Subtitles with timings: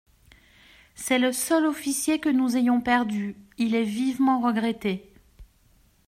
[0.95, 5.07] C'est le seul officier que nous ayons perdu: il est vivement regretté.